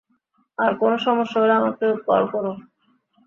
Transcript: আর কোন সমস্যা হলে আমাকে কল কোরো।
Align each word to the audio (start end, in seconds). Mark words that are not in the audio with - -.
আর 0.57 0.71
কোন 0.79 0.91
সমস্যা 1.05 1.37
হলে 1.41 1.53
আমাকে 1.53 1.85
কল 2.07 2.23
কোরো। 2.31 2.51